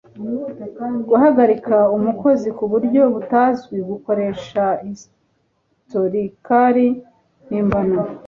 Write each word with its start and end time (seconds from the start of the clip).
guhagarika 1.09 1.75
umukozi 1.97 2.47
kuburyo 2.57 3.01
butazwi 3.13 3.77
gukoresha 3.89 4.63
historical 4.89 6.75
mpimbano 7.45 8.01